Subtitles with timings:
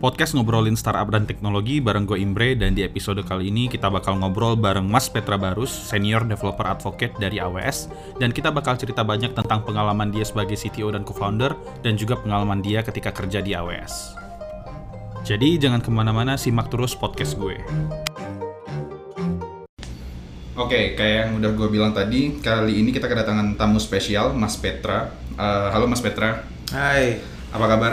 [0.00, 4.16] podcast ngobrolin startup dan teknologi bareng gue Imbre dan di episode kali ini kita bakal
[4.16, 9.36] ngobrol bareng Mas Petra Barus, senior developer advocate dari AWS dan kita bakal cerita banyak
[9.36, 11.52] tentang pengalaman dia sebagai CTO dan co-founder
[11.84, 14.16] dan juga pengalaman dia ketika kerja di AWS.
[15.20, 17.60] Jadi jangan ke mana-mana, simak terus podcast gue.
[20.56, 25.12] Oke, kayak yang udah gue bilang tadi, kali ini kita kedatangan tamu spesial, Mas Petra.
[25.36, 26.40] Uh, halo Mas Petra.
[26.72, 27.20] Hai.
[27.52, 27.92] Apa kabar?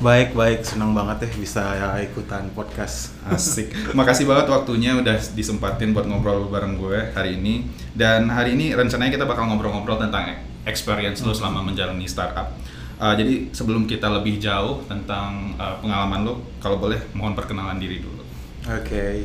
[0.00, 0.64] Baik, baik.
[0.64, 3.12] Senang banget ya bisa ya, ikutan podcast.
[3.28, 3.68] Asik.
[3.92, 7.68] Makasih banget waktunya udah disempatin buat ngobrol bareng gue hari ini.
[7.92, 12.48] Dan hari ini rencananya kita bakal ngobrol-ngobrol tentang experience lo selama menjalani startup.
[12.96, 18.00] Uh, jadi sebelum kita lebih jauh tentang uh, pengalaman lo, kalau boleh mohon perkenalan diri
[18.00, 18.24] dulu.
[18.72, 18.88] Oke.
[18.88, 19.16] Okay.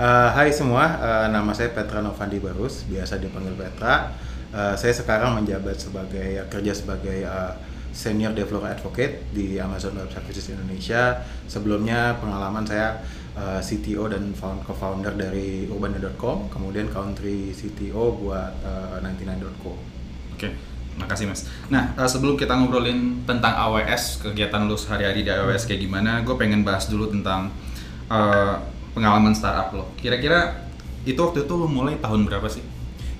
[0.00, 4.16] Uh, hai semua, uh, nama saya Petra Novandi Barus, biasa dipanggil Petra.
[4.48, 7.52] Uh, saya sekarang menjabat sebagai uh, kerja sebagai uh,
[7.92, 11.20] Senior Developer Advocate di Amazon Web Services Indonesia.
[11.44, 13.04] Sebelumnya pengalaman saya
[13.36, 14.32] uh, CTO dan
[14.64, 19.76] co-founder dari Urbana.com, kemudian country CTO buat uh, 99.co.
[19.76, 19.76] Oke,
[20.40, 20.52] okay.
[20.96, 21.46] makasih mas.
[21.68, 26.34] Nah uh, sebelum kita ngobrolin tentang AWS, kegiatan lu sehari-hari di AWS kayak gimana, gue
[26.34, 27.52] pengen bahas dulu tentang
[28.08, 28.56] uh,
[28.96, 29.92] pengalaman startup lo.
[30.00, 30.64] Kira-kira
[31.04, 32.64] itu waktu itu lo mulai tahun berapa sih?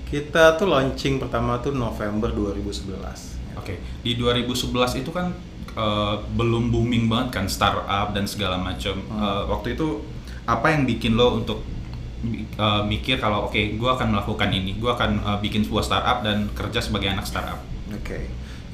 [0.09, 3.32] Kita tuh launching pertama tuh November 2011
[3.63, 4.03] Oke, okay.
[4.03, 5.31] di 2011 itu kan
[5.79, 8.99] uh, belum booming banget kan startup dan segala macam.
[9.07, 9.15] Hmm.
[9.15, 10.03] Uh, waktu itu
[10.43, 11.63] apa yang bikin lo untuk
[12.59, 16.27] uh, mikir kalau oke, okay, gue akan melakukan ini, gue akan uh, bikin sebuah startup
[16.27, 17.63] dan kerja sebagai anak startup.
[17.95, 18.23] Oke, okay.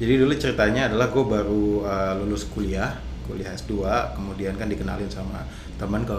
[0.02, 2.98] jadi dulu ceritanya adalah gue baru uh, lulus kuliah,
[3.30, 3.86] kuliah S2,
[4.18, 5.46] kemudian kan dikenalin sama
[5.78, 6.18] teman ke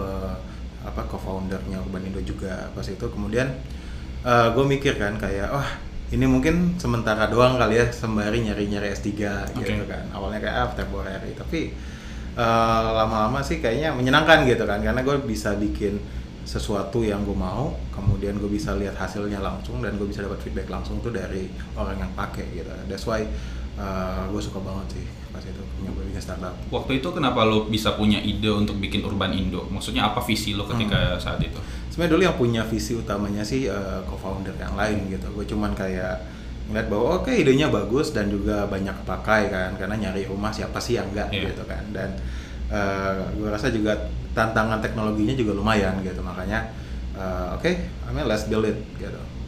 [0.82, 3.52] apa co-foundernya Urban Indo juga pas itu, kemudian
[4.24, 5.70] uh, gue mikir kan kayak, wah oh,
[6.12, 9.64] ini mungkin sementara doang kali ya sembari nyari-nyari S3 okay.
[9.64, 10.04] gitu kan.
[10.12, 11.72] Awalnya kayak ah temporary tapi
[12.36, 16.00] uh, lama-lama sih kayaknya menyenangkan gitu kan karena gue bisa bikin
[16.42, 20.68] sesuatu yang gue mau, kemudian gue bisa lihat hasilnya langsung dan gue bisa dapat feedback
[20.68, 22.68] langsung tuh dari orang yang pakai gitu.
[22.90, 23.24] That's why
[23.78, 26.52] uh, gue suka banget sih pas itu nyoba bikin startup.
[26.68, 29.64] Waktu itu kenapa lo bisa punya ide untuk bikin Urban Indo?
[29.72, 31.22] Maksudnya apa visi lo ketika hmm.
[31.24, 31.56] saat itu?
[31.92, 35.28] Sebenarnya dulu yang punya visi utamanya sih uh, co-founder yang lain gitu.
[35.36, 36.24] Gue cuman kayak
[36.72, 40.80] ngeliat bahwa oke okay, idenya bagus dan juga banyak pakai kan karena nyari rumah siapa
[40.80, 41.52] sih yang enggak yeah.
[41.52, 41.84] gitu kan.
[41.92, 42.10] Dan
[42.72, 46.24] uh, gue rasa juga tantangan teknologinya juga lumayan gitu.
[46.24, 46.72] Makanya
[47.20, 49.41] uh, oke okay, I mean let's build it gitu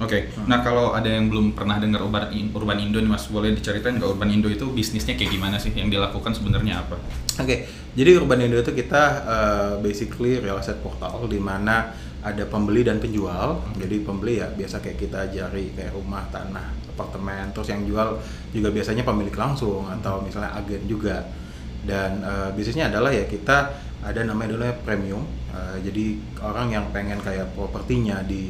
[0.00, 0.22] Oke, okay.
[0.32, 0.48] hmm.
[0.48, 4.08] nah kalau ada yang belum pernah dengar Urban, Urban Indo nih Mas, boleh diceritain nggak
[4.16, 5.76] Urban Indo itu bisnisnya kayak gimana sih?
[5.76, 6.96] Yang dilakukan sebenarnya apa?
[6.96, 7.58] Oke, okay.
[7.92, 11.92] jadi Urban Indo itu kita uh, basically real estate portal di mana
[12.24, 13.60] ada pembeli dan penjual.
[13.76, 17.52] Jadi pembeli ya biasa kayak kita jari kayak rumah, tanah, apartemen.
[17.52, 18.08] Terus yang jual
[18.56, 21.28] juga biasanya pemilik langsung atau misalnya agen juga.
[21.84, 25.28] Dan uh, bisnisnya adalah ya kita ada namanya dulu premium.
[25.52, 28.48] Uh, jadi orang yang pengen kayak propertinya di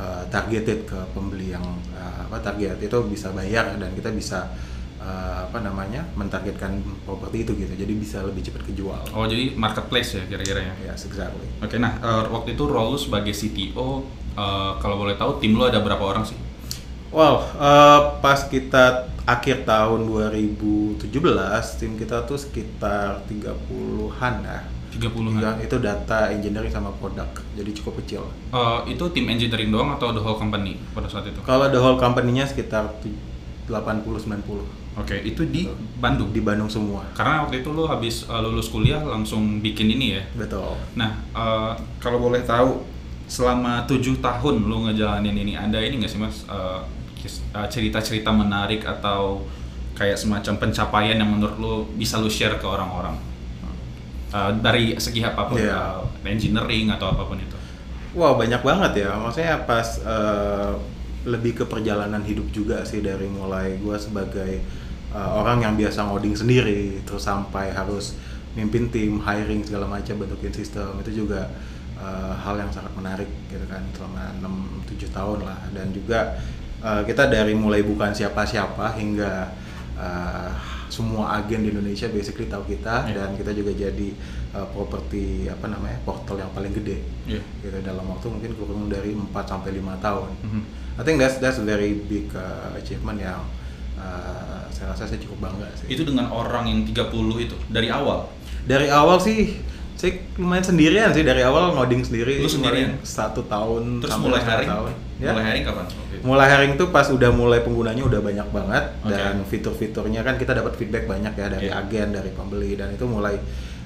[0.00, 4.48] uh, targeted ke pembeli yang uh, apa target itu bisa bayar dan kita bisa
[4.96, 7.74] uh, apa namanya mentargetkan properti itu gitu.
[7.76, 9.12] Jadi bisa lebih cepat kejual.
[9.12, 10.74] Oh jadi marketplace ya kira-kira ya?
[10.80, 11.44] Ya yes, exactly.
[11.60, 14.08] Oke okay, nah uh, waktu itu role sebagai CTO
[14.40, 16.38] uh, kalau boleh tahu tim lo ada berapa orang sih?
[17.10, 21.10] Wow, uh, pas kita akhir tahun 2017
[21.82, 28.02] tim kita tuh sekitar 30-an ya 30 ya, itu data engineering sama produk jadi cukup
[28.02, 31.78] kecil uh, itu tim engineering doang atau the whole company pada saat itu kalau the
[31.78, 32.90] whole company-nya sekitar
[33.70, 35.70] 80-90 Oke, okay, itu di
[36.02, 36.34] Bandung.
[36.34, 37.06] Di Bandung semua.
[37.14, 40.22] Karena waktu itu lo habis uh, lulus kuliah langsung bikin ini ya.
[40.34, 40.74] Betul.
[40.98, 42.82] Nah, uh, kalau boleh tahu
[43.30, 46.82] selama tujuh tahun lo ngejalanin ini, ada ini nggak sih mas uh,
[47.70, 49.46] cerita-cerita menarik atau
[49.94, 53.29] kayak semacam pencapaian yang menurut lo bisa lo share ke orang-orang?
[54.34, 56.02] Uh, dari segi apa pun yeah.
[56.02, 57.58] uh, engineering atau apa pun itu?
[58.14, 59.14] Wow banyak banget ya.
[59.14, 60.74] Maksudnya pas uh,
[61.28, 64.64] lebih ke perjalanan hidup juga sih dari mulai gue sebagai
[65.12, 68.16] uh, orang yang biasa ngoding sendiri terus sampai harus
[68.56, 71.46] mimpin tim hiring segala macam bentukin sistem itu juga
[72.00, 74.32] uh, hal yang sangat menarik gitu kan selama
[74.88, 75.60] 6-7 tahun lah.
[75.70, 76.40] Dan juga
[76.82, 79.54] uh, kita dari mulai bukan siapa-siapa hingga
[80.00, 80.50] uh,
[80.90, 83.14] semua agen di Indonesia basically tahu kita yeah.
[83.22, 84.08] dan kita juga jadi
[84.56, 86.98] uh, properti apa namanya portal yang paling gede
[87.28, 87.44] yeah.
[87.62, 90.28] gitu dalam waktu mungkin kurang dari 4 sampai lima tahun.
[90.42, 90.62] Mm -hmm.
[90.98, 93.40] I think that's that's a very big uh, achievement yang
[94.00, 95.86] uh, saya rasa saya cukup bangga sih.
[95.92, 98.26] Itu dengan orang yang 30 itu dari awal.
[98.66, 99.56] Dari awal sih
[99.94, 102.40] saya lumayan sendirian sih dari awal ngoding sendiri.
[102.40, 102.98] Lu sendirian?
[103.04, 104.68] Satu tahun Terus mulai hiring?
[104.68, 104.92] Tahun.
[105.20, 105.36] Ya.
[105.36, 105.84] Mulai hiring kapan?
[105.84, 106.18] Okay.
[106.24, 109.12] Mulai hiring tuh pas udah mulai penggunanya udah banyak banget okay.
[109.12, 111.76] dan fitur-fiturnya kan kita dapat feedback banyak ya dari yeah.
[111.76, 113.36] agen, dari pembeli dan itu mulai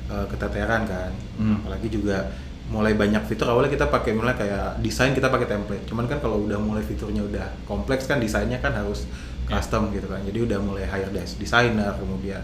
[0.07, 1.59] uh, keteteran kan Hmm.
[1.59, 2.31] apalagi juga
[2.65, 6.47] mulai banyak fitur awalnya kita pakai mulai kayak desain kita pakai template cuman kan kalau
[6.47, 9.05] udah mulai fiturnya udah kompleks kan desainnya kan harus
[9.45, 9.61] Ya.
[9.61, 12.41] custom gitu kan jadi udah mulai hire des- designer kemudian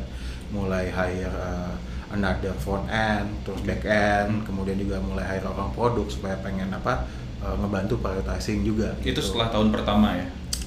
[0.53, 1.73] mulai hire uh,
[2.13, 4.45] another front end terus back end Hmm.
[4.45, 7.09] kemudian juga mulai hire orang produk supaya pengen apa
[7.41, 9.21] uh, ngebantu prioritizing juga Itu gitu.
[9.21, 10.27] setelah tahun pertama ya.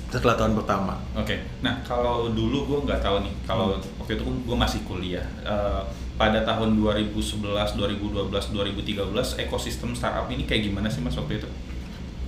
[0.09, 4.57] setelah tahun pertama Oke, nah kalau dulu gue nggak tahu nih, kalau waktu itu gue
[4.57, 5.25] masih kuliah.
[5.41, 5.81] Eh,
[6.13, 11.49] pada tahun 2011, 2012, 2013, ekosistem startup ini kayak gimana sih mas waktu itu?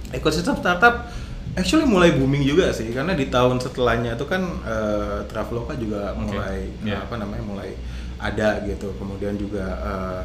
[0.09, 1.09] ekosistem startup
[1.53, 6.33] actually mulai booming juga sih karena di tahun setelahnya itu kan eh, Traveloka juga Oke,
[6.33, 7.05] mulai iya.
[7.05, 7.69] apa namanya mulai
[8.17, 10.21] ada gitu kemudian juga eh,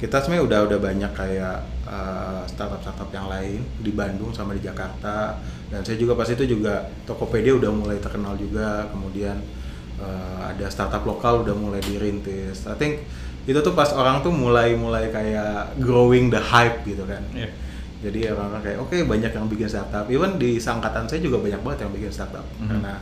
[0.00, 5.38] kita sebenarnya udah udah banyak kayak eh, startup-startup yang lain di Bandung sama di Jakarta.
[5.68, 8.88] Dan saya juga pas itu juga Tokopedia udah mulai terkenal juga.
[8.90, 9.36] Kemudian
[10.00, 12.66] eh, ada startup lokal udah mulai dirintis.
[12.66, 13.04] I think
[13.44, 17.20] itu tuh pas orang tuh mulai mulai kayak growing the hype gitu kan.
[17.32, 17.50] Iya.
[18.04, 20.04] jadi orang-orang kayak oke banyak yang bikin startup.
[20.12, 22.44] Even di sangkatan saya juga banyak banget yang bikin startup.
[22.60, 22.68] Mhm.
[22.68, 22.94] karena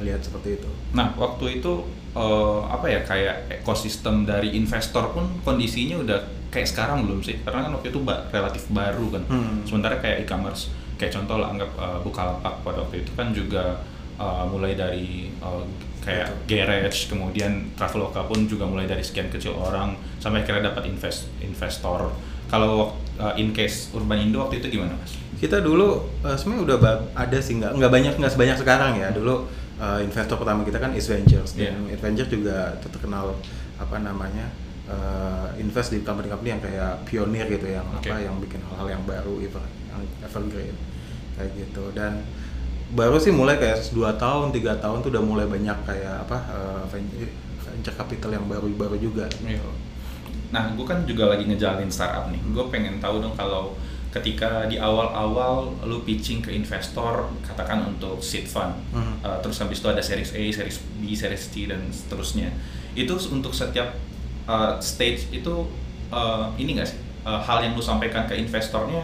[0.00, 1.72] melihat seperti itu Nah waktu itu
[2.14, 6.18] eh, apa ya kayak ekosistem dari investor pun kondisinya udah
[6.54, 7.42] kayak sekarang belum sih?
[7.42, 9.22] Karena kan waktu itu ba- relatif baru kan.
[9.26, 9.66] Hmm.
[9.66, 13.82] Sementara kayak e-commerce, kayak contoh lah anggap eh, Bukalapak pada waktu itu kan juga
[14.14, 15.64] eh, mulai dari eh,
[16.06, 21.26] kayak garage, kemudian Traveloka pun juga mulai dari sekian kecil orang sampai akhirnya dapat invest
[21.42, 22.14] investor.
[22.46, 25.18] Kalau eh, in case Urban Indo waktu itu gimana mas?
[25.34, 26.78] kita dulu eh, sebenarnya udah
[27.12, 29.44] ada sih nggak nggak banyak nggak sebanyak sekarang ya dulu
[29.76, 31.94] eh, investor pertama kita kan East Ventures dan Iya.
[31.96, 33.34] East Ventures juga terkenal
[33.74, 34.46] apa namanya
[34.84, 38.06] eh, invest di company-company yang kayak pionir gitu yang Oke.
[38.06, 40.76] apa yang bikin hal-hal yang baru ever yang evergreen
[41.34, 42.22] kayak gitu dan
[42.94, 46.82] baru sih mulai kayak dua tahun tiga tahun tuh udah mulai banyak kayak apa eh,
[46.92, 49.60] venture, capital yang baru-baru juga Iya.
[50.54, 52.38] Nah, gue kan juga lagi ngejalanin startup nih.
[52.54, 53.74] Gue pengen tahu dong kalau
[54.14, 59.18] ketika di awal-awal lu pitching ke investor, katakan untuk seed fund, Hmm.
[59.26, 62.54] uh, terus habis itu ada series A, series B, series C dan seterusnya.
[62.94, 63.98] Itu untuk setiap
[64.46, 65.66] uh, stage itu
[66.14, 69.02] uh, ini nggak sih uh, hal yang lu sampaikan ke investornya?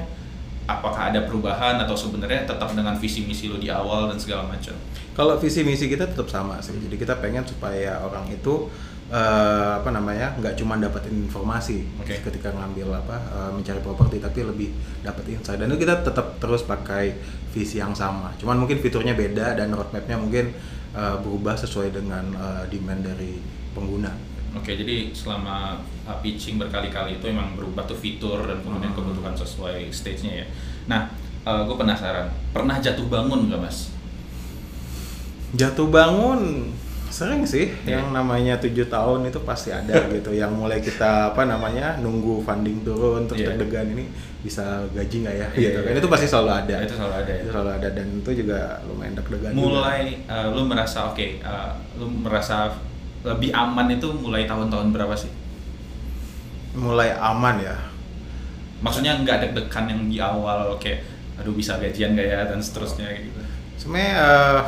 [0.70, 4.78] Apakah ada perubahan atau sebenarnya tetap dengan visi misi lu di awal dan segala macam?
[5.18, 6.78] Kalau visi misi kita tetap sama sih.
[6.78, 8.70] Jadi kita pengen supaya orang itu
[9.10, 12.22] eh, apa namanya nggak cuma dapetin informasi Oke.
[12.22, 14.70] ketika ngambil apa eh, mencari properti, tapi lebih
[15.02, 15.58] dapat insight.
[15.58, 17.18] Dan itu kita tetap terus pakai
[17.50, 18.30] visi yang sama.
[18.38, 20.54] Cuman mungkin fiturnya beda dan roadmapnya mungkin
[20.94, 23.42] eh, berubah sesuai dengan eh, demand dari
[23.74, 24.30] pengguna.
[24.50, 25.78] Oke, jadi selama
[26.10, 28.98] uh, pitching berkali-kali itu emang berubah tuh fitur dan kemudian Hmm.
[28.98, 30.46] kebutuhan sesuai stage-nya ya.
[30.90, 31.06] Nah,
[31.46, 33.94] gue penasaran, pernah jatuh bangun nggak mas?
[35.54, 36.74] Jatuh bangun
[37.10, 37.98] sering sih Iya.
[37.98, 42.80] yang namanya tujuh tahun itu pasti ada gitu yang mulai kita apa namanya nunggu funding
[42.80, 43.58] turun terus Iya.
[43.58, 44.04] deg-degan ini
[44.40, 46.00] bisa gaji nggak ya Iya, gitu kan iya.
[46.00, 47.40] itu pasti selalu ada Itu selalu ada ya?
[47.42, 49.60] itu selalu ada dan itu juga lumayan deg-degan juga.
[49.60, 52.56] Mulai uh, lu merasa oke, uh, lu merasa
[53.20, 55.28] lebih aman itu mulai tahun-tahun berapa sih?
[56.70, 57.76] mulai aman ya
[58.80, 61.04] Maksudnya nggak deg-degan yang di awal kayak
[61.36, 63.40] aduh bisa gajian nggak ya dan seterusnya gitu.
[63.74, 64.58] sebenarnya eh,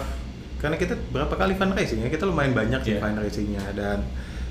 [0.62, 2.08] karena kita berapa kali fundraising ya?
[2.08, 3.02] Kita lumayan banyak sih Iya.
[3.02, 3.62] fundraisingnya.
[3.72, 3.98] Dan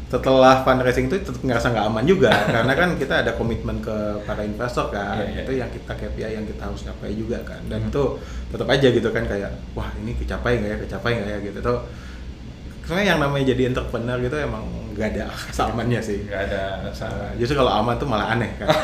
[0.05, 2.27] setelah fundraising itu tetap ngerasa nggak aman juga.
[2.53, 5.17] Karena kan kita ada komitmen ke para investor kan.
[5.17, 5.41] Iya, iya.
[5.41, 7.63] itu yang kita KPI yang kita harus capai juga kan.
[7.65, 7.89] Dan Hmm.
[7.89, 8.03] itu
[8.51, 10.77] tetap aja gitu kan kayak wah ini kecapai nggak ya?
[10.83, 11.37] Kecapai nggak ya?
[11.41, 11.59] Gitu.
[11.59, 11.79] Tuh
[12.83, 16.27] sebenarnya yang namanya jadi entrepreneur gitu emang nggak ada kesamannya sih.
[16.27, 17.31] Nggak ada Uh, salah.
[17.39, 18.67] justru kalau aman tuh malah aneh kan.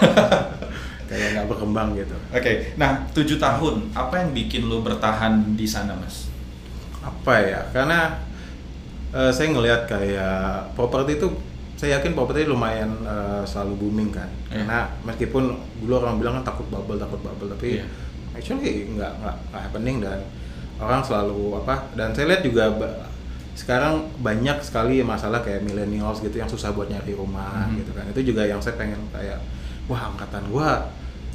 [1.07, 2.15] Kayak nggak berkembang gitu.
[2.29, 6.26] Oke, nah tujuh tahun, apa yang bikin lu bertahan di sana mas?
[7.07, 7.99] Apa ya karena
[9.11, 10.37] eh, saya ngelihat kayak
[10.73, 11.27] properti itu
[11.77, 14.63] saya yakin properti lumayan eh, selalu booming kan Iya.
[14.63, 15.43] karena meskipun
[15.79, 17.85] dulu orang bilang kan takut bubble takut bubble tapi Iya.
[18.33, 20.19] actually nggak nggak happening dan
[20.77, 22.69] orang selalu apa dan saya lihat juga
[23.53, 27.81] sekarang banyak sekali masalah kayak millennials gitu yang susah buat nyari rumah Mhm.
[27.81, 29.41] gitu kan itu juga yang saya pengen kayak
[29.89, 30.85] wah angkatan gua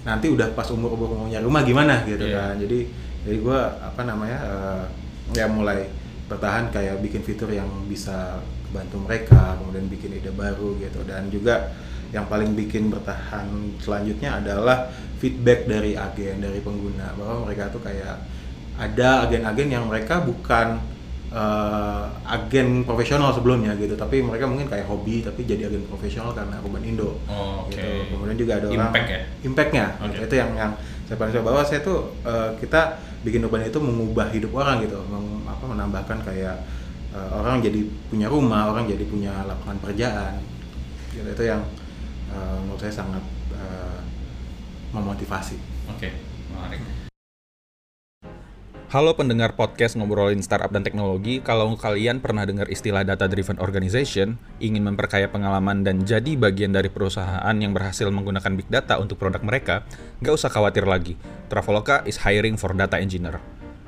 [0.03, 2.35] nanti udah pas umur umur mau nyari rumah gimana gitu Iya.
[2.35, 2.79] kan jadi
[3.23, 4.83] jadi gua apa namanya eh,
[5.33, 5.89] ya mulai
[6.29, 8.41] bertahan kayak bikin fitur yang bisa
[8.73, 11.73] bantu mereka kemudian bikin ide baru gitu dan juga
[12.13, 13.49] yang paling bikin bertahan
[13.81, 14.89] selanjutnya adalah
[15.21, 18.21] feedback dari agen dari pengguna bahwa mereka tuh kayak
[18.77, 20.81] ada agen-agen yang mereka bukan
[21.33, 26.61] eh, agen profesional sebelumnya gitu tapi mereka mungkin kayak hobi tapi jadi agen profesional karena
[26.61, 27.77] Urban Indo Oh, Oke.
[27.77, 27.89] gitu.
[28.13, 29.21] kemudian juga ada orang Impact ya?
[29.45, 30.17] impactnya Oke.
[30.25, 30.73] itu yang yang
[31.13, 34.97] saya paling suka bahwa saya tuh eh, kita bikin urban itu mengubah hidup orang gitu
[35.13, 36.57] meng- apa menambahkan kayak
[37.13, 40.41] eh, orang jadi punya rumah orang jadi punya lapangan pekerjaan
[41.13, 41.61] gitu itu yang
[42.33, 43.21] uh, menurut saya sangat
[43.53, 44.01] uh,
[44.97, 45.61] memotivasi.
[45.93, 46.13] Oke, okay.
[46.49, 46.81] menarik.
[48.93, 51.41] Halo pendengar podcast ngobrolin startup dan teknologi.
[51.41, 56.93] Kalau kalian pernah dengar istilah data driven organization, ingin memperkaya pengalaman dan jadi bagian dari
[56.93, 59.89] perusahaan yang berhasil menggunakan big data untuk produk mereka,
[60.21, 61.17] nggak usah khawatir lagi.
[61.49, 63.41] Traveloka is hiring for data engineer.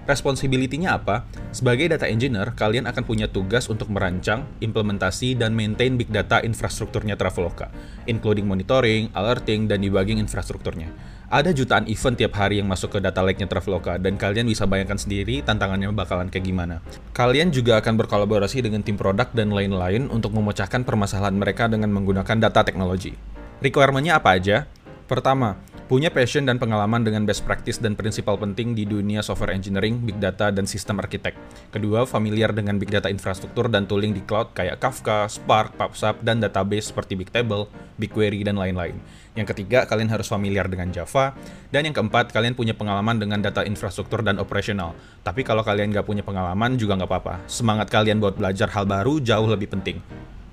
[0.09, 1.29] Responsibility-nya apa?
[1.53, 7.21] Sebagai data engineer, kalian akan punya tugas untuk merancang, implementasi, dan maintain big data infrastrukturnya
[7.21, 7.69] Traveloka,
[8.09, 10.89] including monitoring, alerting, dan debugging infrastrukturnya.
[11.33, 15.01] Ada jutaan event tiap hari yang masuk ke data lake-nya Traveloka, dan kalian bisa bayangkan
[15.01, 16.85] sendiri tantangannya bakalan kayak gimana.
[17.17, 22.37] Kalian juga akan berkolaborasi dengan tim produk dan lain-lain untuk memecahkan permasalahan mereka dengan menggunakan
[22.37, 23.17] data teknologi.
[23.65, 24.69] Requirement-nya apa aja?
[25.09, 30.01] Pertama, punya passion dan pengalaman dengan best practice dan prinsipal penting di dunia software engineering,
[30.01, 31.37] big data, dan sistem arsitek.
[31.69, 36.41] Kedua, familiar dengan big data infrastruktur dan tooling di cloud kayak Kafka, Spark, PubSub, dan
[36.41, 37.69] database seperti Bigtable,
[38.01, 38.97] BigQuery, dan lain-lain.
[39.37, 41.35] Yang ketiga, kalian harus familiar dengan Java.
[41.69, 44.97] Dan yang keempat, kalian punya pengalaman dengan data infrastruktur dan operasional.
[45.21, 47.35] Tapi kalau kalian nggak punya pengalaman juga nggak apa-apa.
[47.51, 49.99] Semangat kalian buat belajar hal baru jauh lebih penting.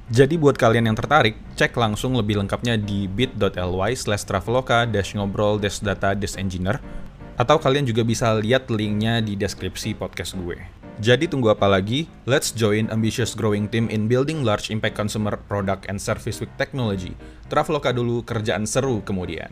[0.09, 5.61] Jadi buat kalian yang tertarik, cek langsung lebih lengkapnya di bit.ly slash traveloka dash ngobrol
[5.61, 6.81] dash data dash engineer
[7.37, 10.81] atau kalian juga bisa lihat linknya di deskripsi podcast gue.
[11.01, 12.05] Jadi tunggu apa lagi?
[12.29, 17.17] Let's join ambitious growing team in building large impact consumer product and service with technology.
[17.49, 19.49] Traveloka dulu, kerjaan seru kemudian.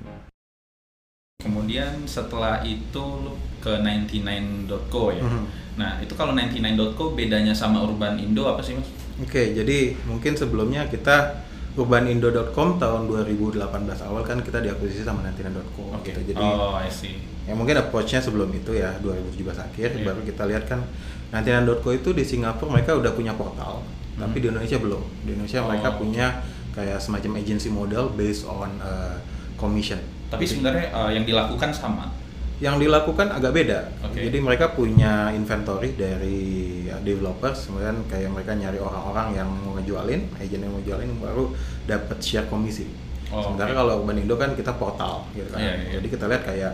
[1.42, 5.24] Kemudian setelah itu lu ke 99.co ya.
[5.26, 5.46] Mm -hmm.
[5.80, 9.09] Nah, itu kalau 99.co bedanya sama Urban Indo apa sih, Mas?
[9.20, 11.44] Oke, jadi mungkin sebelumnya kita
[11.76, 13.62] urbanindo.com tahun 2018
[14.04, 16.12] awal kan kita diakuisisi sama nantinan.co okay.
[16.12, 16.34] gitu.
[16.34, 17.20] Jadi oh, I see.
[17.48, 20.06] Ya mungkin approach-nya sebelum itu ya 2017 akhir yeah.
[20.06, 20.84] baru kita lihat kan
[21.32, 24.22] nantinan.co itu di Singapura mereka udah punya portal, hmm.
[24.24, 25.04] tapi di Indonesia belum.
[25.24, 26.00] Di Indonesia oh, mereka okay.
[26.00, 26.28] punya
[26.74, 29.18] kayak semacam agency model based on uh,
[29.60, 30.00] commission.
[30.30, 32.12] Tapi sebenarnya uh, yang dilakukan sama
[32.60, 33.80] yang dilakukan agak beda.
[34.12, 34.28] Okay.
[34.28, 40.62] Jadi mereka punya inventory dari developers, kemudian kayak mereka nyari orang-orang yang mau ngejualin, agent
[40.68, 41.56] yang mau jualin baru
[41.88, 42.84] dapat share komisi.
[43.32, 43.80] Oh, Sementara okay.
[43.80, 45.64] kalau Urban Indo kan kita portal gitu kan.
[45.64, 45.92] Yeah, yeah.
[46.00, 46.74] Jadi kita lihat kayak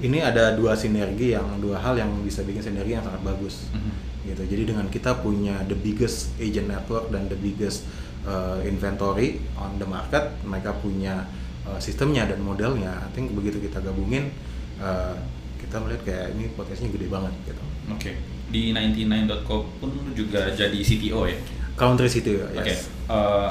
[0.00, 3.70] ini ada dua sinergi yang dua hal yang bisa bikin sinergi yang sangat bagus.
[3.70, 3.94] Mm -hmm.
[4.20, 4.42] Gitu.
[4.50, 7.86] Jadi dengan kita punya the biggest agent network dan the biggest
[8.26, 11.28] uh, inventory on the market, mereka punya
[11.68, 12.98] uh, sistemnya dan modelnya.
[12.98, 14.32] I think begitu kita gabungin
[14.80, 15.14] uh,
[15.60, 17.62] kita melihat kayak ini potensinya gede banget gitu.
[17.92, 18.00] Oke.
[18.00, 18.14] Okay.
[18.50, 21.38] Di 99.co pun juga jadi CTO ya?
[21.78, 22.58] Country CTO, yes.
[22.58, 22.64] Oke.
[22.66, 22.76] Okay.
[23.06, 23.50] Uh, eh,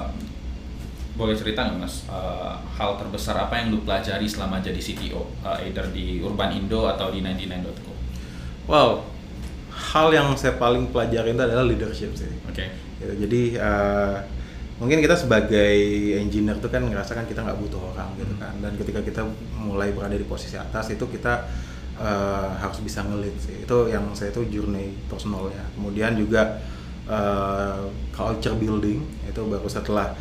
[1.16, 5.60] boleh cerita nggak mas uh, hal terbesar apa yang lu pelajari selama jadi CTO, uh,
[5.64, 7.92] either di Urban Indo atau di 99.co?
[8.68, 9.04] Wow,
[9.72, 12.30] hal yang saya paling pelajari itu adalah leadership sih.
[12.48, 12.68] Oke.
[12.68, 12.68] Okay.
[13.00, 14.16] Gitu, jadi uh,
[14.80, 15.76] mungkin kita sebagai
[16.16, 18.56] engineer tuh kan ngerasa kan kita nggak butuh orang gitu kan.
[18.64, 19.22] Dan ketika kita
[19.60, 21.46] mulai berada di posisi atas itu kita
[22.00, 23.68] uh, harus bisa ngelit sih.
[23.68, 25.68] Itu yang saya tuh journey personalnya.
[25.76, 26.64] Kemudian juga
[27.12, 30.16] uh, culture building itu baru setelah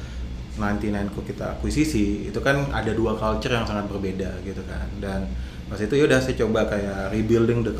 [0.58, 4.90] 99 ku kita akuisisi itu kan ada dua culture yang sangat berbeda gitu kan.
[4.98, 5.30] Dan
[5.70, 7.70] pas itu ya udah saya coba kayak rebuilding the,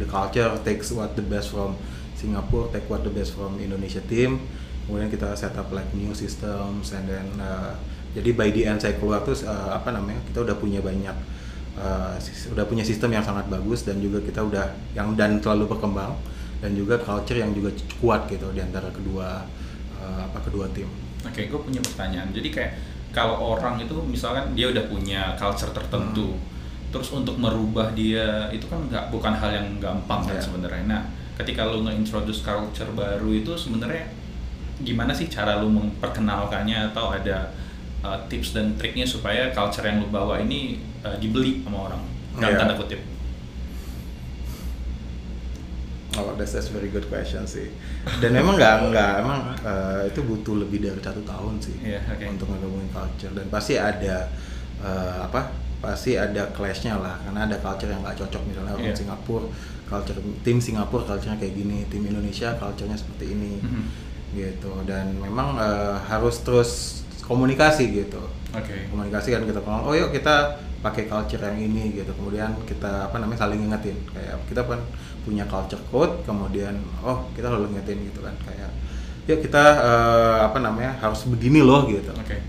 [0.00, 1.76] the culture takes what the best from
[2.16, 4.40] Singapore take what the best from Indonesia team
[4.86, 7.74] kemudian kita set up like new systems and then uh,
[8.12, 11.14] jadi by the end saya keluar tuh uh, apa namanya kita udah punya banyak
[11.78, 12.14] uh,
[12.52, 16.12] udah punya sistem yang sangat bagus dan juga kita udah yang dan terlalu berkembang
[16.62, 19.42] dan juga culture yang juga kuat gitu di antara kedua
[19.98, 20.86] uh, apa kedua tim.
[21.22, 22.30] Oke, okay, gue punya pertanyaan.
[22.30, 22.72] Jadi kayak
[23.10, 26.90] kalau orang itu misalkan dia udah punya culture tertentu, hmm.
[26.94, 30.42] terus untuk merubah dia itu kan nggak bukan hal yang gampang kan yeah.
[30.42, 30.84] sebenarnya.
[30.86, 31.02] Nah,
[31.34, 34.06] ketika lo nge-introduce culture baru itu sebenarnya
[34.82, 37.50] gimana sih cara lu memperkenalkannya atau ada
[38.02, 42.02] uh, tips dan triknya supaya culture yang lu bawa ini uh, dibeli sama orang
[42.36, 42.60] dalam yeah.
[42.60, 43.00] tanda kutip
[46.12, 47.72] Oh, that's, that's very good question sih.
[48.20, 52.28] Dan memang nggak nggak emang uh, itu butuh lebih dari satu tahun sih yeah, okay.
[52.28, 54.28] untuk ngomongin culture dan pasti ada
[54.84, 55.48] uh, apa?
[55.80, 59.00] Pasti ada clashnya lah karena ada culture yang nggak cocok misalnya orang yeah.
[59.00, 59.48] Singapura
[59.88, 63.52] culture tim Singapura culturenya kayak gini, tim Indonesia culturenya seperti ini.
[63.64, 64.72] Mm -hmm gitu.
[64.88, 68.20] Dan memang uh, harus terus komunikasi gitu.
[68.52, 68.84] Okay.
[68.92, 72.12] komunikasi kan kita ngomong oh yuk kita pakai culture yang ini gitu.
[72.12, 73.96] Kemudian kita apa namanya saling ngingetin.
[74.12, 74.80] Kayak kita kan
[75.24, 78.34] punya culture code kemudian oh kita lalu ngingetin gitu kan.
[78.44, 78.70] Kayak
[79.30, 82.12] yuk kita uh, apa namanya harus begini loh gitu.
[82.26, 82.42] Okay.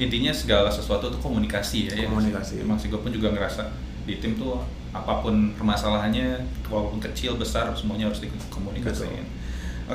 [0.00, 2.56] intinya segala sesuatu itu komunikasi ya, ya komunikasi.
[2.56, 3.68] ya, emang sih gue pun juga ngerasa
[4.08, 9.22] di tim tuh apa pun permasalahannya walaupun kecil besar semuanya harus dikomunikasikan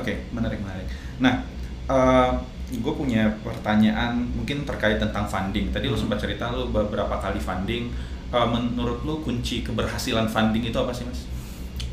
[0.02, 0.86] okay, menarik menarik
[1.16, 1.44] Nah,
[1.88, 2.30] uh,
[2.66, 5.70] gue punya pertanyaan mungkin terkait tentang funding.
[5.70, 5.96] Tadi Hmm.
[5.96, 7.88] sempat cerita lu beberapa kali funding.
[8.26, 11.30] Eh, menurut lu kunci keberhasilan funding itu apa sih mas?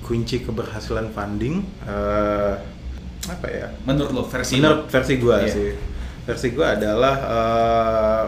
[0.02, 2.54] Kunci keberhasilan funding eh,
[3.24, 3.70] apa ya?
[3.86, 5.54] Menurut lu versi Menurut versi gua Iya.
[5.54, 5.70] sih.
[6.26, 8.24] Versi gua adalah eh,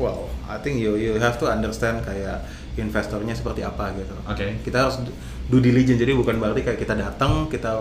[0.00, 4.16] wow, I think you you have to understand kayak investornya seperti apa gitu.
[4.24, 4.64] Oke.
[4.64, 5.04] Kita harus
[5.46, 7.76] do diligence jadi bukan berarti kayak kita datang kita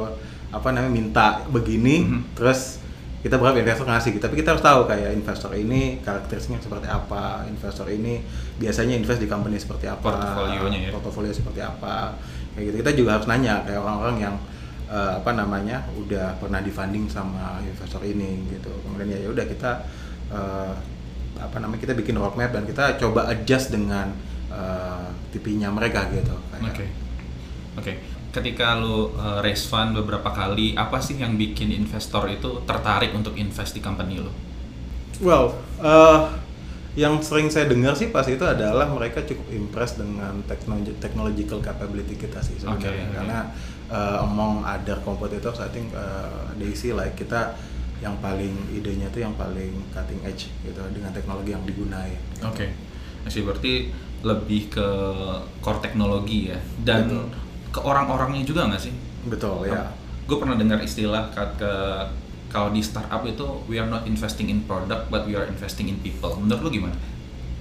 [0.53, 2.37] apa namanya minta begini Mhm.
[2.37, 2.77] terus
[3.19, 7.87] kita berharap investor ngasih tapi kita harus tahu kayak investor ini karakteristiknya seperti apa investor
[7.87, 8.19] ini
[8.55, 10.89] biasanya invest di company seperti apa Portofolionya ya.
[10.91, 12.19] portofolio seperti apa
[12.53, 14.35] kayak gitu kita juga harus nanya kayak orang-orang yang
[14.85, 19.45] eh, apa namanya udah pernah di funding sama investor ini gitu kemudian ya ya udah
[19.47, 19.71] kita
[20.29, 20.71] eh,
[21.33, 24.11] apa namanya kita bikin roadmap dan kita coba adjust dengan
[24.51, 26.35] eh, tipinya mereka gitu
[26.75, 26.85] Oke.
[27.73, 27.93] Oke.
[28.33, 33.37] Ketika lu uh, raise fund beberapa kali, apa sih yang bikin investor itu tertarik untuk
[33.37, 34.33] invest di company lu?
[35.21, 36.19] Well, eh,
[36.93, 42.13] yang sering saya dengar sih pas itu adalah mereka cukup impressed dengan technology, technological capability
[42.17, 43.13] kita sih sebenarnya Oke, oke.
[43.17, 43.39] karena
[43.89, 47.57] eh, among other competitors I think eh, they see like kita
[47.97, 52.19] yang paling idenya tuh yang paling cutting edge gitu dengan teknologi yang digunain.
[52.45, 52.69] Oke.
[53.23, 53.89] Masih berarti
[54.23, 54.87] lebih ke
[55.63, 57.42] core teknologi ya dan Betul.
[57.73, 58.93] Ke orang-orangnya juga nggak sih?
[59.25, 59.89] Betul ya.
[60.23, 61.71] Gue pernah dengar istilah kat- ke
[62.47, 65.97] kalau di startup itu we are not investing in product but we are investing in
[65.97, 66.37] people.
[66.37, 66.93] Menurut lu gimana?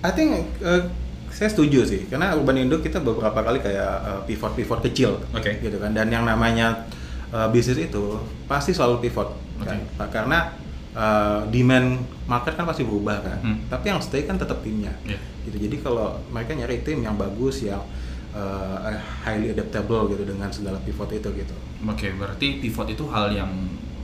[0.01, 0.83] I think eh,
[1.29, 5.59] saya setuju sih karena Urban Indo kita beberapa kali kayak eh, pivot-pivot kecil Oke.
[5.59, 6.85] gitu kan dan yang namanya
[7.31, 9.97] eh, bisnis itu pasti selalu pivot kan Oke.
[9.97, 10.39] Pak, karena
[10.93, 13.57] eh, demand market kan pasti berubah kan Hmm.
[13.67, 15.17] tapi yang stay kan tetap timnya Iya.
[15.43, 17.81] gitu jadi kalau mereka nyari tim yang bagus yang
[18.33, 23.51] eh, highly adaptable gitu dengan segala pivot itu gitu Oke, berarti pivot itu hal yang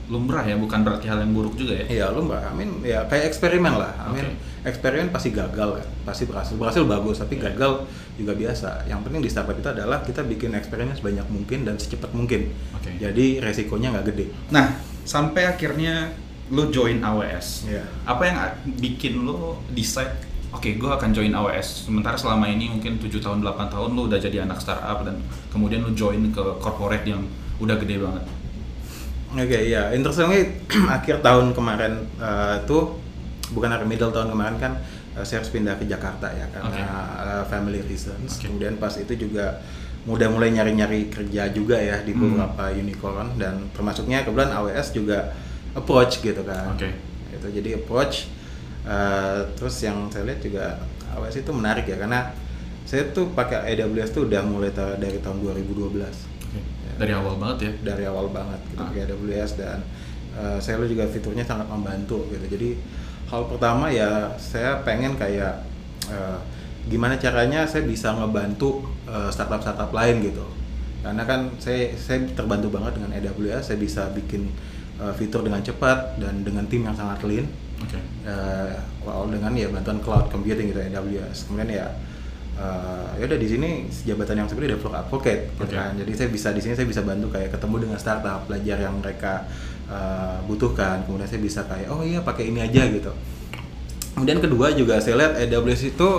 [0.09, 1.85] lumrah ya, bukan berarti hal yang buruk juga ya?
[1.85, 3.93] Iya lu mbak, Amin ya kayak eksperimen lah.
[4.03, 4.67] Amin Oke.
[4.67, 6.57] eksperimen pasti gagal kan, pasti berhasil.
[6.57, 7.53] Berhasil bagus, tapi Iya.
[7.53, 7.85] gagal
[8.17, 8.89] juga biasa.
[8.89, 12.49] Yang penting di startup itu adalah kita bikin eksperimen sebanyak mungkin dan secepat mungkin.
[12.73, 12.97] Oke.
[12.97, 14.25] Jadi resikonya nggak gede.
[14.49, 16.09] Nah, sampai akhirnya
[16.49, 17.69] lu join AWS.
[17.69, 17.85] Iya.
[18.03, 18.37] Apa yang
[18.81, 20.17] bikin lu decide,
[20.49, 21.85] oke gue akan join AWS.
[21.85, 25.81] Sementara selama ini mungkin 7 tahun, 8 tahun lu udah jadi anak startup dan kemudian
[25.81, 27.21] lu join ke corporate yang
[27.57, 28.23] udah gede banget.
[29.29, 29.93] Oke, iya.
[29.93, 30.57] Interestingly
[30.97, 32.97] akhir tahun kemarin eh, tuh
[33.53, 34.73] bukan akhir middle tahun kemarin kan
[35.13, 36.81] eh, saya harus pindah ke Jakarta ya karena Oke.
[36.81, 38.41] eh, family reasons.
[38.41, 38.49] Oke.
[38.49, 39.61] Kemudian pas itu juga
[40.09, 42.33] udah mulai nyari-nyari kerja juga ya di Hmm.
[42.33, 45.35] beberapa unicorn dan termasuknya kebetulan AWS juga
[45.77, 46.73] approach gitu kan.
[46.73, 46.89] Oke.
[47.29, 48.25] Itu jadi approach
[48.83, 52.31] eh, terus yang saya lihat juga AWS itu menarik ya karena
[52.83, 55.93] saya tuh pakai AWS tuh udah mulai ta- dari tahun 2012
[56.49, 56.61] Oke.
[56.97, 57.71] Dari awal banget ya?
[57.93, 58.89] dari awal banget gitu Ah.
[58.89, 59.79] pakai AWS dan
[60.33, 62.45] uh, saya lihat juga fiturnya sangat membantu gitu.
[62.49, 62.69] Jadi
[63.29, 65.61] hal pertama ya saya pengen kayak
[66.09, 66.41] uh,
[66.89, 70.43] gimana caranya saya bisa ngebantu uh, startup-startup lain gitu.
[70.99, 74.49] Karena kan saya saya terbantu banget dengan AWS, saya bisa bikin
[74.97, 77.45] uh, fitur dengan cepat dan dengan tim yang sangat lean.
[77.79, 77.99] Oke.
[78.27, 81.47] Uh, well, dengan ya bantuan cloud computing gitu AWS.
[81.47, 81.87] Kemudian ya
[82.59, 83.69] uh, ya udah di sini
[84.03, 85.75] jabatan yang sebenarnya developer advocate gitu Oke.
[85.79, 85.95] kan.
[85.95, 89.47] Jadi saya bisa di sini saya bisa bantu kayak ketemu dengan startup, belajar yang mereka
[89.87, 91.07] uh, butuhkan.
[91.07, 93.11] Kemudian saya bisa kayak oh iya pakai ini aja gitu.
[94.15, 96.09] Kemudian kedua juga saya lihat AWS itu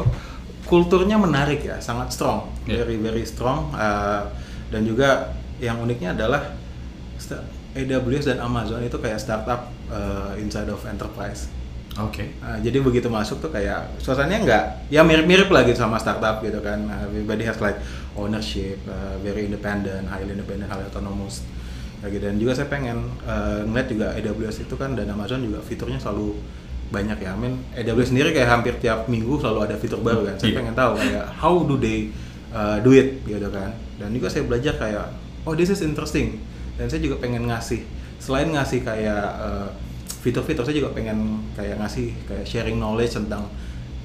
[0.64, 2.86] kulturnya menarik ya, sangat strong, Yeah.
[2.86, 3.74] very very strong.
[3.74, 4.30] Uh,
[4.70, 6.56] dan juga yang uniknya adalah
[7.74, 11.50] AWS dan Amazon itu kayak startup uh, inside of enterprise.
[11.98, 12.38] Oke.
[12.38, 16.62] Uh, jadi begitu masuk tuh kayak suasananya nggak ya mirip-mirip lah gitu sama startup gitu
[16.62, 16.78] kan.
[16.86, 17.76] Uh, everybody has like
[18.14, 21.42] ownership, uh, very independent, highly independent, highly autonomous.
[22.00, 22.24] Kayak gitu.
[22.30, 26.38] Dan juga saya pengen uh, ngeliat juga AWS itu kan dan Amazon juga fiturnya selalu
[26.90, 27.34] banyak ya.
[27.34, 30.38] I mean AWS sendiri kayak hampir tiap minggu selalu ada fitur baru kan.
[30.38, 30.58] Saya Iya.
[30.62, 32.14] pengen tahu kayak how do they
[32.50, 33.74] uh, do it gitu kan.
[33.98, 35.10] Dan juga saya belajar kayak
[35.44, 36.38] oh this is interesting.
[36.78, 37.82] Dan saya juga pengen ngasih
[38.20, 39.68] selain ngasih kayak uh,
[40.20, 43.48] fitur-fitur saya juga pengen kayak ngasih kayak sharing knowledge tentang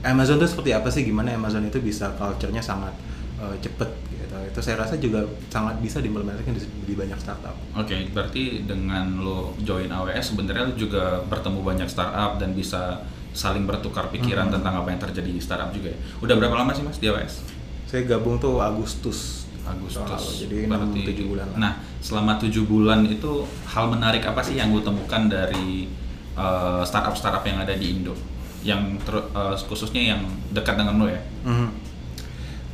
[0.01, 2.93] Amazon itu seperti apa sih gimana Amazon itu bisa culture-nya sangat
[3.36, 8.08] uh, cepet gitu itu saya rasa juga sangat bisa diimplementasikan di, di banyak startup Oke,
[8.10, 13.04] berarti dengan lo join AWS sebenarnya lo juga bertemu banyak startup dan bisa
[13.36, 14.56] saling bertukar pikiran Hmm.
[14.56, 15.99] tentang apa yang terjadi di startup juga ya.
[16.23, 17.43] Udah berapa lama sih Mas di AWS?
[17.86, 20.45] saya gabung tuh Agustus Agustus.
[20.45, 21.58] jadi Berarti- tujuh bulan lah.
[21.58, 25.89] Nah, selama tujuh bulan itu hal menarik apa sih yang lo temukan dari
[26.34, 28.13] uh, startup-startup yang ada di Indo?
[28.62, 30.21] Yang ter- uh, khususnya yang
[30.54, 31.21] dekat dengan lo ya?
[31.43, 31.69] Mhm.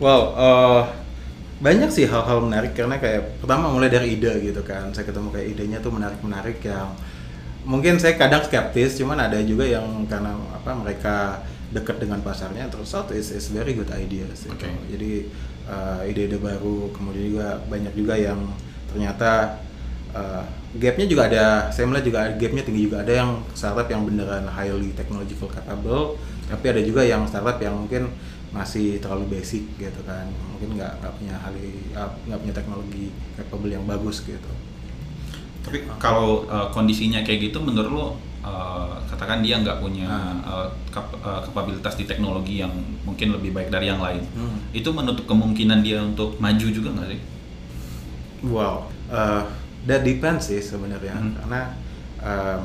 [0.02, 0.82] Well, uh,
[1.62, 4.90] banyak sih hal-hal menarik karena kayak pertama mulai dari ide gitu kan.
[4.92, 6.90] Saya ketemu kayak idenya tuh menarik-menarik yang
[7.62, 12.92] mungkin saya kadang skeptis, cuman ada juga yang karena apa mereka dekat dengan pasarnya, terus
[12.92, 14.44] out is, is very good ideas.
[14.44, 14.58] gitu.
[14.58, 14.68] Oke.
[14.90, 15.30] Jadi
[15.68, 18.40] uh, ide-ide baru, kemudian juga banyak juga yang
[18.90, 19.62] ternyata
[20.16, 20.44] uh,
[20.80, 21.46] gapnya juga ada.
[21.70, 26.16] Saya melihat juga gapnya tinggi juga ada yang startup yang beneran highly technological capable,
[26.48, 28.10] tapi ada juga yang startup yang mungkin
[28.52, 33.06] masih terlalu basic gitu kan, mungkin nggak nggak punya highly uh, nggak punya teknologi
[33.40, 34.52] capable yang bagus gitu.
[35.62, 38.08] Tapi kalau uh, kondisinya kayak gitu, menurut lo
[38.42, 40.10] uh, katakan dia nggak punya
[40.42, 44.58] uh, kap- uh, kapabilitas di teknologi yang mungkin lebih baik dari yang lain, Hmm.
[44.72, 47.22] itu menutup kemungkinan dia untuk maju juga nggak sih?
[48.42, 49.46] Wow, uh,
[49.86, 51.34] that depends sih sebenarnya Hmm.
[51.38, 51.62] karena
[52.20, 52.62] um,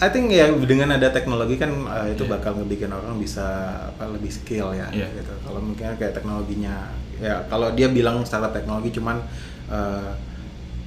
[0.00, 2.32] I think ya dengan ada teknologi kan uh, itu Iya.
[2.32, 3.44] bakal ngebikin orang bisa
[3.86, 5.12] apa lebih skill ya Iya.
[5.12, 5.32] gitu.
[5.44, 6.88] Kalau mungkin kayak teknologinya
[7.20, 9.20] ya kalau dia bilang startup teknologi cuman
[9.68, 10.08] uh,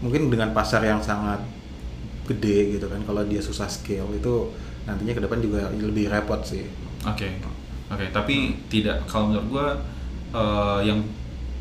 [0.02, 1.38] mungkin dengan pasar yang sangat
[2.24, 4.34] gede gitu kan kalau dia susah scale itu
[4.88, 6.68] nantinya ke depan juga lebih repot sih.
[7.04, 7.28] Oke,
[7.92, 8.06] oke.
[8.12, 9.68] Tapi tidak kalau menurut gua
[10.32, 11.04] uh, yang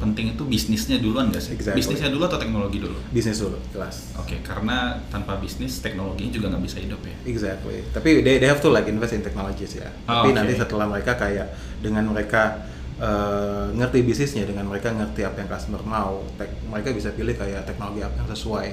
[0.02, 1.54] penting itu bisnisnya duluan nggak sih?
[1.54, 1.78] Exactly.
[1.78, 2.98] Bisnisnya dulu atau teknologi dulu?
[3.14, 4.10] Bisnis dulu, jelas.
[4.18, 7.14] Oke, karena tanpa bisnis teknologinya juga nggak bisa hidup ya.
[7.22, 7.86] Exactly.
[7.94, 9.86] Tapi they, they have to like invest in technologies ya.
[10.10, 10.38] Oh, Tapi oke.
[10.42, 12.66] nanti setelah mereka kayak dengan mereka
[12.98, 17.62] eh, ngerti bisnisnya, dengan mereka ngerti apa yang customer mau, tek- mereka bisa pilih kayak
[17.62, 18.68] teknologi apa yang sesuai.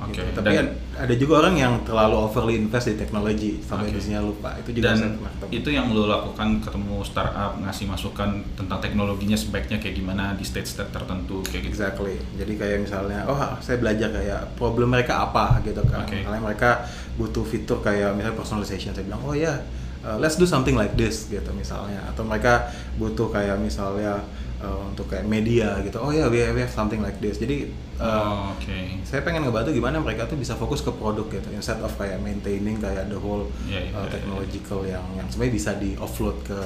[0.00, 0.40] Oke, gitu.
[0.40, 4.00] Tapi dan- ad- ada juga orang yang terlalu overly invest di teknologi sampai Oke.
[4.00, 4.56] bisnisnya lupa.
[4.56, 5.20] Itu juga Dan
[5.52, 10.92] itu yang lo lakukan ketemu startup ngasih masukan tentang teknologinya sebaiknya kayak gimana di stage-stage
[10.92, 11.72] tertentu kayak gitu.
[11.72, 12.16] Exactly.
[12.36, 16.08] Jadi kayak misalnya, oh saya belajar kayak problem mereka apa gitu kan.
[16.08, 16.84] Misalnya mereka
[17.20, 19.60] butuh fitur kayak misalnya personalization, saya bilang, oh ya,
[20.04, 22.00] uh, let's do something like this gitu misalnya.
[22.08, 24.24] Atau mereka butuh kayak misalnya
[24.64, 27.36] uh, untuk kayak media gitu, oh ya, we, we have something like this.
[27.36, 27.68] Jadi
[28.00, 29.04] uh, Oh, Oke.
[29.04, 32.76] saya pengen ngebantu gimana mereka tuh bisa fokus ke produk gitu, instead of kayak maintaining
[32.76, 36.58] kayak the whole Iya, iya, uh, iya, technological yang yang sebenarnya bisa di offload ke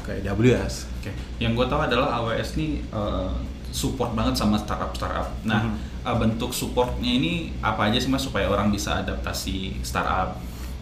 [0.00, 0.88] ke AWS.
[0.98, 3.28] Oke, yang gue tahu adalah AWS nih uh,
[3.70, 5.30] support banget sama startup-startup.
[5.44, 5.76] Nah, Mhm.
[6.02, 10.40] uh, bentuk supportnya ini apa aja sih mas supaya orang bisa adaptasi startup?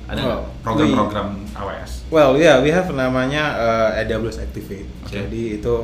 [0.08, 2.08] Ada Well, program-program AWS?
[2.08, 4.88] Well, yeah, we have namanya uh, AWS Activate.
[5.04, 5.12] Oke.
[5.12, 5.74] Jadi itu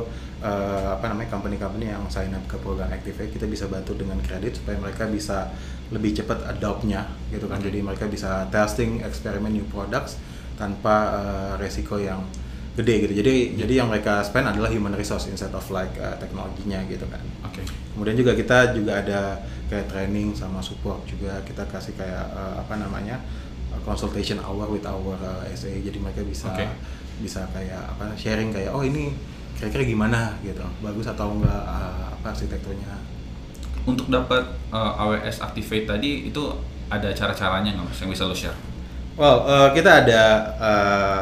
[0.41, 4.59] uh, apa namanya company-company yang sign up ke program Activate kita bisa bantu dengan kredit
[4.59, 5.53] supaya mereka bisa
[5.93, 7.61] lebih cepat adopt-nya gitu kan.
[7.61, 7.69] Oke.
[7.69, 10.17] Jadi mereka bisa testing, eksperimen new products
[10.59, 12.25] tanpa uh, resiko yang
[12.75, 13.13] gede gitu.
[13.23, 17.23] Jadi jadi yang mereka spend adalah human resource instead of like uh, teknologinya gitu kan.
[17.47, 17.63] Oke.
[17.95, 19.39] Kemudian juga kita juga ada
[19.71, 23.17] kayak training sama support juga kita kasih kayak uh, apa namanya
[23.73, 26.69] uh, consultation hour with our uh, SA jadi mereka bisa Oke.
[27.23, 29.09] bisa kayak apa sharing kayak oh ini
[29.55, 32.95] kira-kira gimana gitu bagus atau enggak uh, apa arsitekturnya
[33.85, 34.41] Untuk dapat
[34.73, 36.41] uh, AWS Activate tadi itu
[36.89, 38.57] ada cara-caranya nggak mas yang bisa lo share?
[39.13, 40.21] well uh, kita ada
[40.57, 41.21] uh,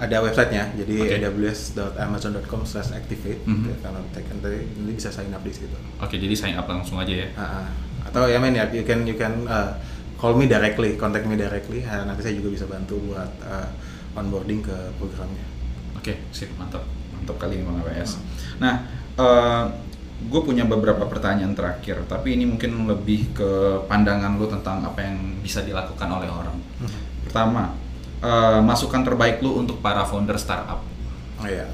[0.00, 3.68] ada websitenya jadi aws.amazon.com/activate Mhm.
[3.68, 3.76] gitu.
[3.84, 7.12] kalau tekan tadi ini bisa sign up di situ Oke, jadi sign up langsung aja
[7.12, 7.28] ya.
[7.36, 7.68] Ah, ah.
[8.08, 9.76] atau ya men ya you can you can uh,
[10.16, 13.68] call me directly contact me directly nanti saya juga bisa bantu buat uh,
[14.16, 15.44] onboarding ke programnya
[15.94, 16.80] Oke, sip, mantap,
[17.20, 18.16] mantap kali Bang AWS.
[18.16, 18.24] Hmm.
[18.64, 18.74] Nah,
[20.20, 23.50] gue punya beberapa pertanyaan terakhir, tapi ini mungkin lebih ke
[23.84, 26.56] pandangan lo tentang apa yang bisa dilakukan oleh orang.
[27.24, 27.76] Pertama,
[28.24, 30.90] eh, masukan terbaik lo untuk para founder startup
[31.40, 31.66] oh ya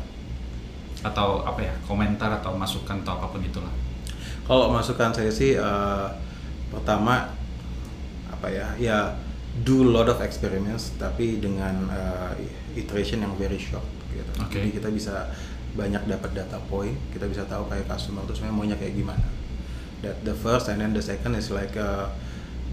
[1.03, 3.71] atau apa ya, komentar atau masukan atau apa pun itulah.
[4.47, 6.07] kalau masukan saya sih uh,
[6.71, 7.35] pertama
[8.31, 8.99] apa ya ya
[9.63, 12.31] do lot of experiments tapi dengan uh,
[12.79, 13.83] iteration yang very short
[14.17, 14.57] gitu Oke.
[14.57, 15.29] jadi kita bisa
[15.77, 19.27] banyak dapat data point kita bisa tahu kayak customer itu sebenarnya maunya kayak gimana
[20.01, 22.09] that the first and then the second is like uh,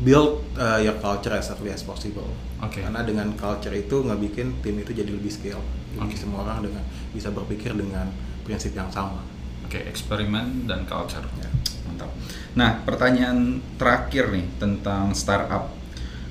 [0.01, 2.31] build uh, your culture as early as possible
[2.63, 2.79] Oke.
[2.79, 5.61] karena dengan culture itu nggak bikin tim itu jadi lebih scale
[5.93, 6.15] jadi Oke.
[6.15, 8.07] semua orang dengan bisa berpikir dengan
[8.47, 9.33] prinsip yang sama
[9.73, 11.25] Oke, eksperimen dan culture.
[11.41, 11.49] Ya.
[11.89, 12.13] Mantap.
[12.53, 15.73] Nah, pertanyaan terakhir nih tentang startup.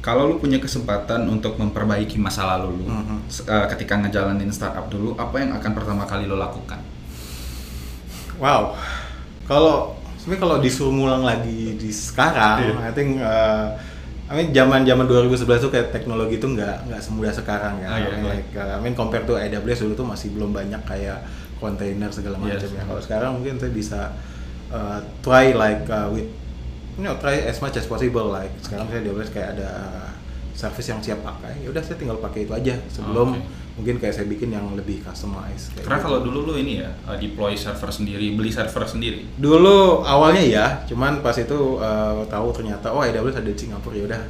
[0.03, 3.17] Kalau lu punya kesempatan untuk memperbaiki masa lalu lu, Mhm.
[3.27, 6.83] se- eh, ketika ngejalanin startup dulu, apa yang akan pertama kali lo lakukan?
[8.37, 8.75] Wow,
[9.47, 12.75] kalau sebenarnya kalau disuruh ngulang lagi di sekarang, Iya.
[12.83, 13.79] I think uh,
[14.27, 17.87] I mean zaman zaman 2011 tuh kayak teknologi itu nggak nggak semudah sekarang ya.
[17.87, 18.33] Oh, iya, I mean iya.
[18.33, 21.23] like uh, I mean compare to AWS dulu tuh masih belum banyak kayak
[21.59, 22.65] kontainer segala Yes.
[22.65, 22.83] macam ya.
[22.83, 24.01] Kalau sekarang mungkin saya bisa
[24.69, 26.27] uh, try like uh, with
[26.99, 29.71] you know try as much as possible like sekarang saya di AWS kayak ada
[30.53, 31.65] service yang siap pakai.
[31.65, 33.81] Ya udah saya tinggal pakai itu aja sebelum Oke.
[33.81, 35.73] mungkin kayak saya bikin yang lebih customized.
[35.73, 36.07] kayak Karena gitu.
[36.07, 39.25] kalau dulu lu ini ya, eh, deploy server sendiri, beli server sendiri.
[39.41, 44.05] Dulu awalnya ya, cuman pas itu uh, tahu ternyata oh AWS ada di Singapura ya
[44.13, 44.23] udah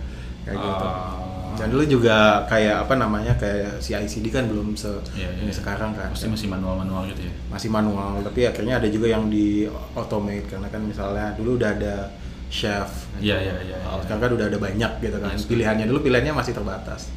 [0.47, 0.87] kayak gitu.
[0.87, 1.19] Ah,
[1.53, 5.59] Dan dulu juga kayak apa namanya kayak CICD kan belum se Iya, iya, ini iya.
[5.59, 6.09] sekarang kan.
[6.15, 7.33] Pasti masih manual-manual gitu ya.
[7.53, 12.09] masih manual tapi akhirnya ada juga yang di automate karena kan misalnya dulu udah ada
[12.53, 14.03] chef Iya, iya, iya, Kalau iya.
[14.05, 15.49] sekarang kan udah ada banyak gitu kan Yes.
[15.49, 17.09] pilihannya dulu pilihannya masih terbatas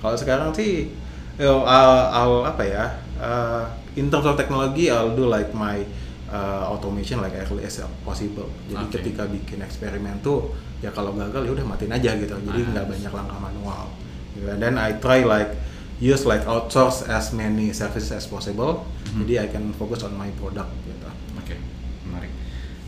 [0.00, 0.88] kalau sekarang sih
[1.36, 2.84] yo, I'll, I'll- apa ya
[3.20, 5.82] uh, in terms of technology I'll do like my
[6.26, 8.92] uh, automation like early as possible jadi Oke.
[8.96, 12.70] ketika bikin eksperimen tuh ya kalau gagal ya udah matiin aja gitu jadi Ah.
[12.72, 13.90] nggak banyak langkah manual
[14.32, 14.46] gitu.
[14.56, 15.52] then I try like
[15.98, 19.26] use like outsource as many services as possible Mhm.
[19.26, 21.58] jadi I can focus on my product gitu Oke,
[22.06, 22.30] menarik.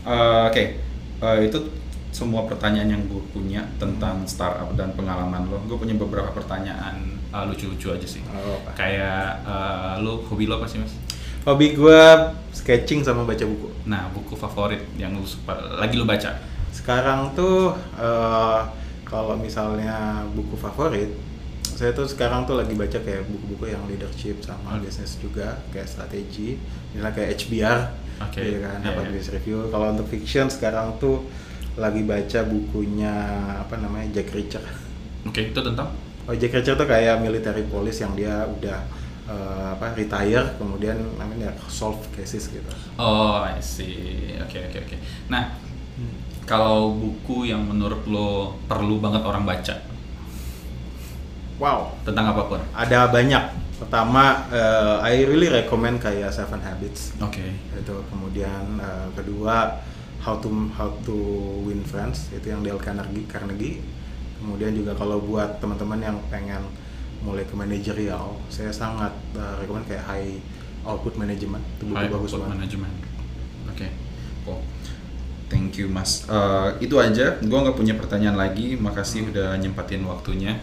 [0.07, 0.63] Eh, Oke,
[1.21, 1.59] Eh, itu
[2.11, 5.63] semua pertanyaan yang gue punya tentang startup dan pengalaman lo.
[5.65, 8.19] Gue punya beberapa pertanyaan eh, lucu-lucu aja sih.
[8.27, 8.75] Oh, apa?
[8.75, 10.91] Kayak eh, lo hobi lo apa sih mas?
[11.41, 12.01] hobi gue
[12.53, 16.37] sketching sama baca buku Nah, buku favorit yang lu suka- lagi lo baca?
[16.71, 18.59] sekarang tuh eh,
[19.03, 21.09] kalau misalnya buku favorit
[21.65, 24.85] saya tuh sekarang tuh lagi baca kayak buku-buku yang leadership sama Oke.
[24.85, 26.55] bisnis juga kayak strategi
[26.93, 27.79] misalnya kayak HBR
[28.21, 29.09] Oke, gitu kan iya, apa iya.
[29.09, 31.25] business review kalau untuk fiction sekarang tuh
[31.79, 33.13] lagi baca bukunya
[33.59, 34.63] apa namanya Jack Reacher
[35.23, 35.91] Oke, itu tentang?
[36.27, 38.79] oh Jack Reacher tuh kayak military police yang dia udah
[39.25, 44.29] eh, apa retire kemudian namanya solve cases gitu Oh, I see.
[44.37, 44.95] Oke, oke, oke.
[45.25, 45.57] Nah,
[46.45, 49.75] kalau buku yang menurut lo perlu banget orang baca
[51.57, 52.59] wow tentang apa pun?
[52.73, 53.43] ada banyak
[53.77, 57.41] pertama eh, I really recommend kayak Seven Habits Oke.
[57.73, 59.81] itu kemudian eh, kedua
[60.21, 61.15] How to How to
[61.65, 63.81] Win Friends itu yang Dale Carnegie Carnegie
[64.41, 66.65] kemudian juga kalau buat teman-teman yang pengen
[67.21, 70.41] mulai ke manajerial saya sangat eh, recommend kayak High
[70.81, 72.95] Output Management itu buku High bagus output banget management.
[73.69, 73.87] Oke,
[74.45, 74.59] cool.
[75.51, 76.25] Thank you mas.
[76.25, 77.37] Eh, itu aja.
[77.43, 78.79] Gua nggak punya pertanyaan lagi.
[78.79, 80.57] Makasih udah nyempatin waktunya.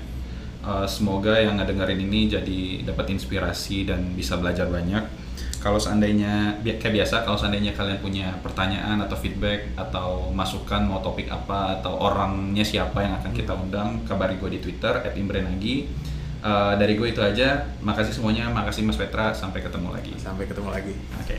[0.65, 5.28] Eh, semoga yang ngedengerin ini jadi dapat inspirasi dan bisa belajar banyak.
[5.59, 11.27] Kalau seandainya kayak biasa, kalau seandainya kalian punya pertanyaan atau feedback atau masukan mau topik
[11.27, 15.91] apa atau orangnya siapa yang akan kita undang, kabari gue di Twitter @imbrenagi.
[16.39, 17.67] Eh, dari gue itu aja.
[17.83, 18.47] Makasih semuanya.
[18.55, 19.35] Makasih Mas Petra.
[19.35, 20.15] Sampai ketemu lagi.
[20.19, 21.39] sampai ketemu lagi Oke.